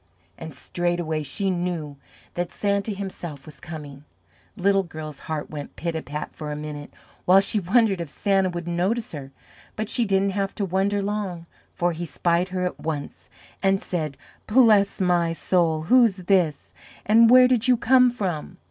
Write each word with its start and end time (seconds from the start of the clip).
And 0.35 0.51
straightway 0.55 1.21
she 1.21 1.51
knew 1.51 1.95
that 2.33 2.51
Santa 2.51 2.91
himself 2.91 3.45
was 3.45 3.59
coming. 3.59 4.03
Little 4.57 4.81
Girl's 4.81 5.19
heart 5.29 5.51
went 5.51 5.75
pit 5.75 5.95
a 5.95 6.01
pat 6.01 6.33
for 6.33 6.51
a 6.51 6.55
minute 6.55 6.91
while 7.25 7.39
she 7.39 7.59
wondered 7.59 8.01
if 8.01 8.09
Santa 8.09 8.49
would 8.49 8.67
notice 8.67 9.11
her, 9.11 9.31
but 9.75 9.89
she 9.91 10.05
didn't 10.05 10.31
have 10.31 10.55
to 10.55 10.65
wonder 10.65 11.03
long, 11.03 11.45
for 11.71 11.91
he 11.91 12.07
spied 12.07 12.49
her 12.49 12.65
at 12.65 12.79
once 12.79 13.29
and 13.61 13.79
said: 13.79 14.17
"Bless 14.47 14.99
my 14.99 15.33
soul! 15.33 15.83
who's 15.83 16.15
this? 16.17 16.73
and 17.05 17.29
where 17.29 17.47
did 17.47 17.67
you 17.67 17.77
come 17.77 18.09
from?" 18.09 18.57